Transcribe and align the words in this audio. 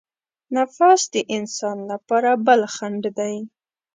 نفس 0.55 1.01
د 1.13 1.15
انسان 1.35 1.77
لپاره 1.91 2.29
بل 2.45 2.61
خڼډ 2.73 3.03
دی. 3.19 3.35